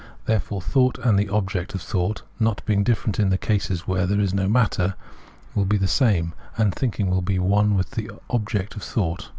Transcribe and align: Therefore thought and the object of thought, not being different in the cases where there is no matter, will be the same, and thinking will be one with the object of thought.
Therefore 0.25 0.63
thought 0.63 0.97
and 0.97 1.19
the 1.19 1.29
object 1.29 1.75
of 1.75 1.81
thought, 1.83 2.23
not 2.39 2.65
being 2.65 2.83
different 2.83 3.19
in 3.19 3.29
the 3.29 3.37
cases 3.37 3.81
where 3.81 4.07
there 4.07 4.19
is 4.19 4.33
no 4.33 4.49
matter, 4.49 4.95
will 5.53 5.65
be 5.65 5.77
the 5.77 5.87
same, 5.87 6.33
and 6.57 6.73
thinking 6.73 7.11
will 7.11 7.21
be 7.21 7.37
one 7.37 7.77
with 7.77 7.91
the 7.91 8.09
object 8.31 8.75
of 8.75 8.81
thought. 8.81 9.29